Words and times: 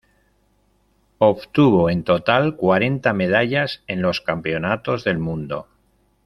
Obtuvo 1.19 1.91
en 1.91 2.03
total 2.03 2.55
cuarenta 2.55 3.13
medallas 3.13 3.83
en 3.85 4.01
los 4.01 4.19
campeonatos 4.19 5.03
del 5.03 5.19
mundo. 5.19 5.67